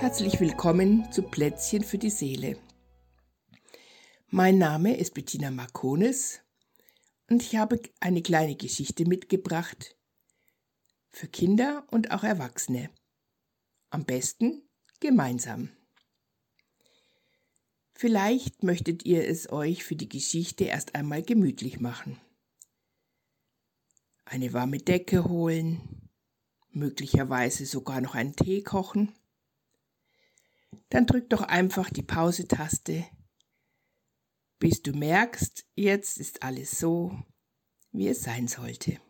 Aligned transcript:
Herzlich 0.00 0.40
willkommen 0.40 1.12
zu 1.12 1.20
Plätzchen 1.20 1.84
für 1.84 1.98
die 1.98 2.08
Seele. 2.08 2.56
Mein 4.28 4.56
Name 4.56 4.96
ist 4.96 5.12
Bettina 5.12 5.50
Marconis 5.50 6.40
und 7.28 7.42
ich 7.42 7.56
habe 7.56 7.78
eine 8.00 8.22
kleine 8.22 8.56
Geschichte 8.56 9.04
mitgebracht 9.04 9.98
für 11.10 11.28
Kinder 11.28 11.86
und 11.90 12.12
auch 12.12 12.24
Erwachsene. 12.24 12.88
Am 13.90 14.06
besten 14.06 14.62
gemeinsam. 15.00 15.68
Vielleicht 17.92 18.62
möchtet 18.62 19.04
ihr 19.04 19.28
es 19.28 19.52
euch 19.52 19.84
für 19.84 19.96
die 19.96 20.08
Geschichte 20.08 20.64
erst 20.64 20.94
einmal 20.94 21.22
gemütlich 21.22 21.78
machen. 21.78 22.18
Eine 24.24 24.54
warme 24.54 24.78
Decke 24.78 25.24
holen, 25.24 26.08
möglicherweise 26.70 27.66
sogar 27.66 28.00
noch 28.00 28.14
einen 28.14 28.34
Tee 28.34 28.62
kochen. 28.62 29.12
Dann 30.88 31.06
drück 31.06 31.30
doch 31.30 31.42
einfach 31.42 31.90
die 31.90 32.02
Pause-Taste, 32.02 33.06
bis 34.58 34.82
du 34.82 34.92
merkst, 34.92 35.66
jetzt 35.74 36.18
ist 36.18 36.42
alles 36.42 36.78
so, 36.78 37.16
wie 37.92 38.08
es 38.08 38.22
sein 38.22 38.48
sollte. 38.48 39.00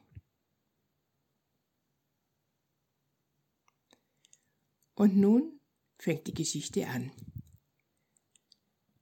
Und 4.95 5.17
nun 5.17 5.61
fängt 5.99 6.27
die 6.27 6.35
Geschichte 6.35 6.87
an. 6.87 7.11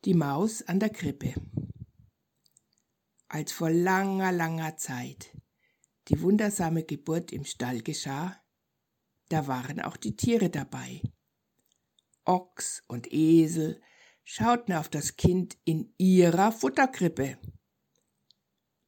Die 0.04 0.14
Maus 0.14 0.62
an 0.62 0.78
der 0.78 0.90
Krippe. 0.90 1.34
Als 3.28 3.52
vor 3.52 3.70
langer, 3.70 4.32
langer 4.32 4.76
Zeit 4.76 5.32
die 6.08 6.22
wundersame 6.22 6.84
Geburt 6.84 7.32
im 7.32 7.44
Stall 7.44 7.82
geschah, 7.82 8.42
da 9.28 9.46
waren 9.46 9.80
auch 9.80 9.96
die 9.96 10.16
Tiere 10.16 10.48
dabei. 10.48 11.02
Ochs 12.28 12.82
und 12.86 13.12
Esel 13.12 13.80
schauten 14.22 14.74
auf 14.74 14.88
das 14.88 15.16
Kind 15.16 15.56
in 15.64 15.92
ihrer 15.96 16.52
Futterkrippe. 16.52 17.38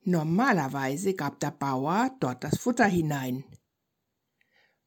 Normalerweise 0.02 1.14
gab 1.14 1.40
der 1.40 1.50
Bauer 1.50 2.14
dort 2.20 2.44
das 2.44 2.58
Futter 2.58 2.86
hinein. 2.86 3.44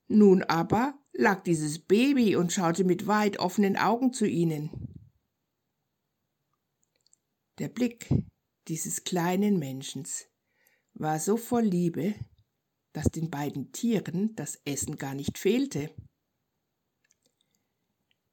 Nun 0.07 0.43
aber 0.43 0.93
lag 1.11 1.43
dieses 1.43 1.79
Baby 1.79 2.35
und 2.35 2.53
schaute 2.53 2.83
mit 2.83 3.07
weit 3.07 3.39
offenen 3.39 3.77
Augen 3.77 4.13
zu 4.13 4.27
ihnen. 4.27 4.69
Der 7.59 7.69
Blick 7.69 8.09
dieses 8.67 9.03
kleinen 9.03 9.59
Menschens 9.59 10.27
war 10.93 11.19
so 11.19 11.37
voll 11.37 11.63
Liebe, 11.63 12.15
dass 12.93 13.05
den 13.05 13.29
beiden 13.29 13.71
Tieren 13.71 14.35
das 14.35 14.59
Essen 14.65 14.97
gar 14.97 15.15
nicht 15.15 15.37
fehlte. 15.37 15.93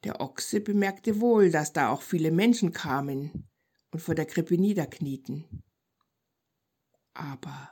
Der 0.05 0.21
Ochse 0.21 0.61
bemerkte 0.61 1.21
wohl, 1.21 1.51
dass 1.51 1.73
da 1.73 1.91
auch 1.91 2.03
viele 2.03 2.31
Menschen 2.31 2.73
kamen 2.73 3.49
und 3.91 4.01
vor 4.01 4.15
der 4.15 4.27
Krippe 4.27 4.57
niederknieten. 4.57 5.63
Aber 7.13 7.71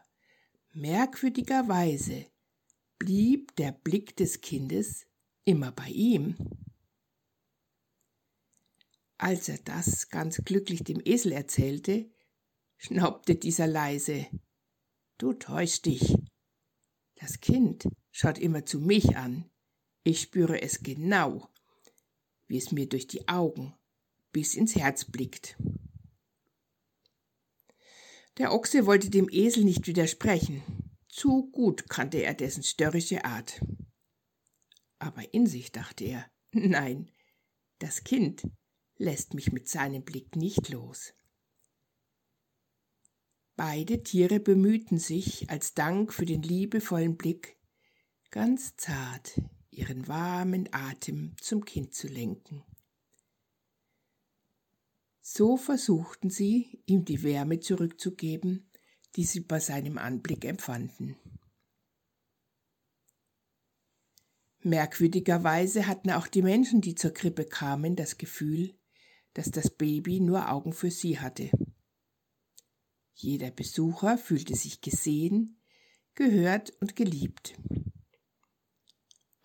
merkwürdigerweise 0.72 2.26
blieb 2.98 3.54
der 3.56 3.72
Blick 3.72 4.16
des 4.16 4.40
Kindes 4.40 5.06
immer 5.44 5.72
bei 5.72 5.88
ihm. 5.88 6.36
Als 9.16 9.48
er 9.48 9.58
das 9.58 10.10
ganz 10.10 10.36
glücklich 10.44 10.84
dem 10.84 11.00
Esel 11.04 11.32
erzählte, 11.32 12.10
schnaubte 12.76 13.34
dieser 13.34 13.66
leise. 13.66 14.26
Du 15.16 15.32
täuschst 15.32 15.86
dich. 15.86 16.14
Das 17.16 17.40
Kind 17.40 17.88
schaut 18.12 18.38
immer 18.38 18.64
zu 18.64 18.80
mich 18.80 19.16
an. 19.16 19.50
Ich 20.04 20.20
spüre 20.20 20.62
es 20.62 20.82
genau, 20.84 21.48
wie 22.48 22.58
es 22.58 22.72
mir 22.72 22.88
durch 22.88 23.06
die 23.06 23.28
Augen 23.28 23.74
bis 24.32 24.54
ins 24.54 24.74
Herz 24.74 25.04
blickt. 25.04 25.56
Der 28.38 28.52
Ochse 28.52 28.86
wollte 28.86 29.10
dem 29.10 29.28
Esel 29.30 29.64
nicht 29.64 29.86
widersprechen. 29.86 30.62
Zu 31.08 31.50
gut 31.50 31.88
kannte 31.88 32.22
er 32.22 32.34
dessen 32.34 32.62
störrische 32.62 33.24
Art. 33.24 33.60
Aber 34.98 35.32
in 35.34 35.46
sich 35.46 35.72
dachte 35.72 36.04
er, 36.04 36.30
nein, 36.52 37.10
das 37.78 38.04
Kind 38.04 38.46
lässt 38.96 39.34
mich 39.34 39.52
mit 39.52 39.68
seinem 39.68 40.04
Blick 40.04 40.36
nicht 40.36 40.68
los. 40.68 41.14
Beide 43.56 44.04
Tiere 44.04 44.38
bemühten 44.38 44.98
sich, 44.98 45.50
als 45.50 45.74
Dank 45.74 46.12
für 46.12 46.26
den 46.26 46.42
liebevollen 46.42 47.16
Blick, 47.16 47.56
ganz 48.30 48.76
zart 48.76 49.40
ihren 49.78 50.08
warmen 50.08 50.68
Atem 50.72 51.34
zum 51.40 51.64
Kind 51.64 51.94
zu 51.94 52.08
lenken. 52.08 52.64
So 55.20 55.56
versuchten 55.56 56.30
sie, 56.30 56.82
ihm 56.86 57.04
die 57.04 57.22
Wärme 57.22 57.60
zurückzugeben, 57.60 58.70
die 59.14 59.24
sie 59.24 59.40
bei 59.40 59.60
seinem 59.60 59.98
Anblick 59.98 60.44
empfanden. 60.44 61.16
Merkwürdigerweise 64.60 65.86
hatten 65.86 66.10
auch 66.10 66.26
die 66.26 66.42
Menschen, 66.42 66.80
die 66.80 66.94
zur 66.94 67.12
Krippe 67.12 67.44
kamen, 67.44 67.94
das 67.94 68.18
Gefühl, 68.18 68.74
dass 69.34 69.50
das 69.50 69.70
Baby 69.70 70.18
nur 70.20 70.50
Augen 70.50 70.72
für 70.72 70.90
sie 70.90 71.20
hatte. 71.20 71.50
Jeder 73.14 73.50
Besucher 73.50 74.18
fühlte 74.18 74.56
sich 74.56 74.80
gesehen, 74.80 75.60
gehört 76.14 76.70
und 76.80 76.96
geliebt. 76.96 77.54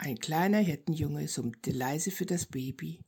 Ein 0.05 0.19
kleiner 0.19 0.57
Hirtenjunge 0.57 1.29
summte 1.29 1.71
leise 1.71 2.11
für 2.11 2.25
das 2.25 2.45
Baby, 2.45 3.05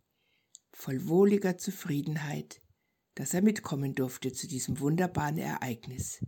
voll 0.72 1.10
wohliger 1.10 1.58
Zufriedenheit, 1.58 2.62
dass 3.16 3.34
er 3.34 3.42
mitkommen 3.42 3.96
durfte 3.96 4.32
zu 4.32 4.48
diesem 4.48 4.80
wunderbaren 4.80 5.38
Ereignis. 5.38 6.26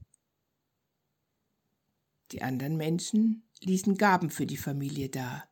Die 2.33 2.41
anderen 2.41 2.75
Menschen 2.75 3.47
ließen 3.61 3.95
Gaben 3.95 4.29
für 4.29 4.45
die 4.45 4.57
Familie 4.57 5.07
da 5.07 5.47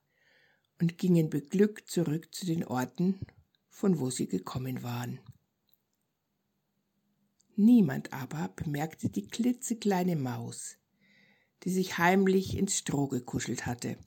und 0.81 0.97
gingen 0.97 1.29
beglückt 1.29 1.89
zurück 1.89 2.35
zu 2.35 2.45
den 2.45 2.65
Orten, 2.65 3.21
von 3.69 3.99
wo 3.99 4.09
sie 4.09 4.27
gekommen 4.27 4.83
waren. 4.83 5.21
Niemand 7.55 8.11
aber 8.11 8.49
bemerkte 8.49 9.09
die 9.09 9.29
klitzekleine 9.29 10.17
Maus, 10.17 10.75
die 11.63 11.71
sich 11.71 11.97
heimlich 11.97 12.57
ins 12.57 12.77
Stroh 12.77 13.07
gekuschelt 13.07 13.65
hatte. 13.65 13.97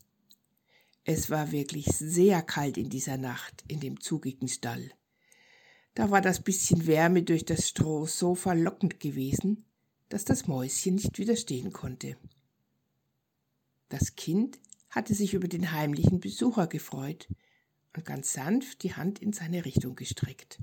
Es 1.11 1.31
war 1.31 1.53
wirklich 1.53 1.87
sehr 1.87 2.43
kalt 2.43 2.77
in 2.77 2.91
dieser 2.91 3.17
Nacht 3.17 3.65
in 3.67 3.81
dem 3.81 3.99
zugigen 3.99 4.47
Stall. 4.47 4.93
Da 5.95 6.11
war 6.11 6.21
das 6.21 6.43
bisschen 6.43 6.87
Wärme 6.87 7.23
durch 7.23 7.47
das 7.47 7.67
Stroh 7.67 8.05
so 8.05 8.35
verlockend 8.35 9.01
gewesen, 9.01 9.65
dass 10.11 10.27
das 10.27 10.49
Mäuschen 10.49 10.97
nicht 10.97 11.19
widerstehen 11.19 11.73
konnte. 11.73 12.19
Das 13.89 14.17
Kind 14.17 14.59
hatte 14.91 15.15
sich 15.15 15.33
über 15.33 15.49
den 15.49 15.73
heimlichen 15.73 16.21
Besucher 16.21 16.67
gefreut 16.67 17.27
und 17.97 18.05
ganz 18.05 18.35
sanft 18.35 18.83
die 18.83 18.93
Hand 18.93 19.19
in 19.21 19.33
seine 19.33 19.65
Richtung 19.65 19.97
gestreckt. 19.97 20.61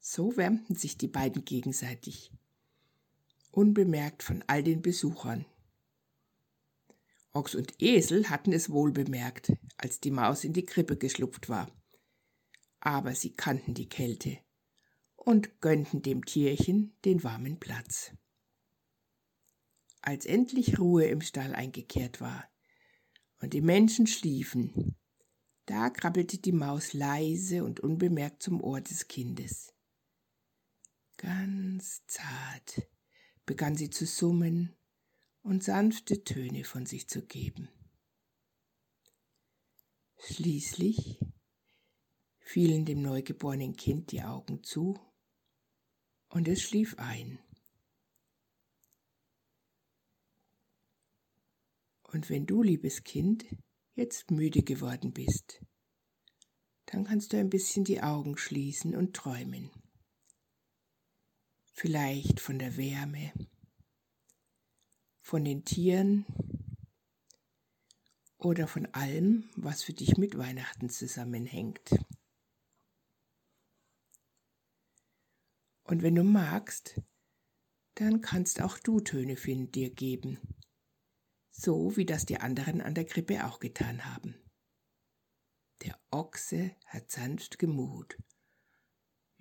So 0.00 0.36
wärmten 0.36 0.74
sich 0.74 0.98
die 0.98 1.08
beiden 1.08 1.46
gegenseitig, 1.46 2.30
unbemerkt 3.52 4.22
von 4.22 4.44
all 4.48 4.62
den 4.62 4.82
Besuchern. 4.82 5.46
Ochs 7.32 7.54
und 7.54 7.80
Esel 7.82 8.30
hatten 8.30 8.52
es 8.52 8.70
wohl 8.70 8.92
bemerkt, 8.92 9.52
als 9.76 10.00
die 10.00 10.10
Maus 10.10 10.44
in 10.44 10.52
die 10.52 10.64
Krippe 10.64 10.96
geschlupft 10.96 11.48
war. 11.48 11.70
Aber 12.80 13.14
sie 13.14 13.32
kannten 13.32 13.74
die 13.74 13.88
Kälte 13.88 14.38
und 15.16 15.60
gönnten 15.60 16.02
dem 16.02 16.24
Tierchen 16.24 16.96
den 17.04 17.22
warmen 17.22 17.58
Platz. 17.58 18.12
Als 20.00 20.26
endlich 20.26 20.78
Ruhe 20.78 21.06
im 21.06 21.20
Stall 21.20 21.54
eingekehrt 21.54 22.20
war 22.20 22.48
und 23.40 23.52
die 23.52 23.60
Menschen 23.60 24.06
schliefen, 24.06 24.96
da 25.66 25.90
krabbelte 25.90 26.38
die 26.38 26.52
Maus 26.52 26.94
leise 26.94 27.62
und 27.62 27.80
unbemerkt 27.80 28.42
zum 28.42 28.62
Ohr 28.62 28.80
des 28.80 29.06
Kindes. 29.06 29.74
Ganz 31.18 32.06
zart 32.06 32.88
begann 33.44 33.76
sie 33.76 33.90
zu 33.90 34.06
summen 34.06 34.77
und 35.48 35.64
sanfte 35.64 36.24
Töne 36.24 36.62
von 36.62 36.84
sich 36.84 37.08
zu 37.08 37.22
geben. 37.22 37.70
Schließlich 40.18 41.24
fielen 42.38 42.84
dem 42.84 43.00
neugeborenen 43.00 43.74
Kind 43.74 44.12
die 44.12 44.22
Augen 44.22 44.62
zu 44.62 45.00
und 46.28 46.48
es 46.48 46.60
schlief 46.60 46.96
ein. 46.98 47.38
Und 52.02 52.28
wenn 52.28 52.44
du, 52.44 52.62
liebes 52.62 53.04
Kind, 53.04 53.46
jetzt 53.94 54.30
müde 54.30 54.62
geworden 54.62 55.14
bist, 55.14 55.64
dann 56.84 57.04
kannst 57.04 57.32
du 57.32 57.38
ein 57.38 57.48
bisschen 57.48 57.84
die 57.84 58.02
Augen 58.02 58.36
schließen 58.36 58.94
und 58.94 59.16
träumen. 59.16 59.70
Vielleicht 61.72 62.40
von 62.40 62.58
der 62.58 62.76
Wärme, 62.76 63.32
von 65.28 65.44
den 65.44 65.62
Tieren 65.62 66.24
oder 68.38 68.66
von 68.66 68.86
allem, 68.94 69.50
was 69.56 69.82
für 69.82 69.92
dich 69.92 70.16
mit 70.16 70.38
Weihnachten 70.38 70.88
zusammenhängt. 70.88 71.90
Und 75.82 76.02
wenn 76.02 76.14
du 76.14 76.24
magst, 76.24 76.98
dann 77.96 78.22
kannst 78.22 78.62
auch 78.62 78.78
du 78.78 79.00
Töne 79.00 79.36
für 79.36 79.54
dir 79.54 79.90
geben, 79.90 80.38
so 81.50 81.94
wie 81.98 82.06
das 82.06 82.24
die 82.24 82.38
anderen 82.38 82.80
an 82.80 82.94
der 82.94 83.04
Krippe 83.04 83.44
auch 83.44 83.60
getan 83.60 84.06
haben. 84.06 84.34
Der 85.82 86.00
Ochse 86.10 86.74
hat 86.86 87.10
sanft 87.10 87.58
gemut. 87.58 88.16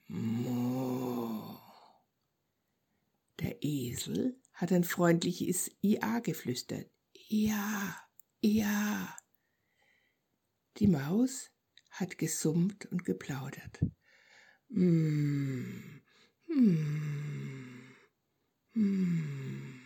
Mo. 0.07 1.57
Der 3.39 3.63
Esel 3.63 4.37
hat 4.57 4.71
ein 4.71 4.83
freundliches 4.83 5.71
Ja 5.81 6.19
geflüstert. 6.19 6.89
Ja, 7.29 7.95
ja. 8.41 9.15
Die 10.77 10.87
Maus 10.87 11.51
hat 11.91 12.17
gesummt 12.17 12.87
und 12.87 13.05
geplaudert. 13.05 13.85
Mm, 14.69 16.01
mm, 16.47 17.95
mm. 18.73 19.81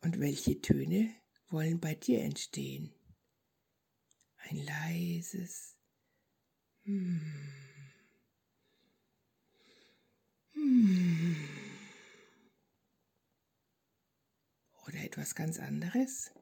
Und 0.00 0.18
welche 0.18 0.60
Töne 0.60 1.14
wollen 1.48 1.78
bei 1.78 1.94
dir 1.94 2.22
entstehen? 2.22 2.94
Ein 4.36 4.64
leises 4.64 5.76
mm. 6.84 7.62
Oder 14.86 15.04
etwas 15.04 15.34
ganz 15.34 15.58
anderes? 15.58 16.32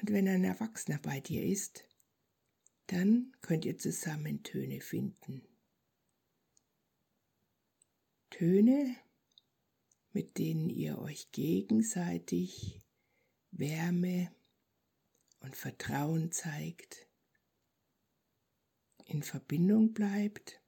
Und 0.00 0.12
wenn 0.12 0.28
ein 0.28 0.44
Erwachsener 0.44 0.98
bei 0.98 1.20
dir 1.20 1.44
ist, 1.44 1.84
dann 2.86 3.32
könnt 3.42 3.64
ihr 3.64 3.78
zusammen 3.78 4.42
Töne 4.42 4.80
finden. 4.80 5.42
Töne, 8.30 8.96
mit 10.12 10.38
denen 10.38 10.70
ihr 10.70 10.98
euch 10.98 11.30
gegenseitig 11.32 12.80
Wärme 13.50 14.34
und 15.40 15.56
Vertrauen 15.56 16.32
zeigt, 16.32 17.06
in 19.04 19.22
Verbindung 19.22 19.92
bleibt 19.92 20.59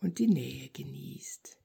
und 0.00 0.18
die 0.18 0.28
Nähe 0.28 0.68
genießt. 0.70 1.57